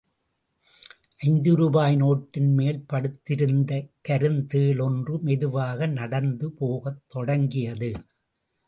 ஐந்து 1.19 1.55
ரூபாய் 1.55 1.95
நோட்டின் 1.95 2.49
மேல் 2.53 2.81
படுத்திருந்த 2.87 3.71
கருந்தேள் 4.09 4.81
ஒன்று 4.81 5.19
மெதுவாக 5.19 5.87
நடந்து 5.93 6.49
போகத் 6.51 7.03
தொடங்கியது. 7.07 7.91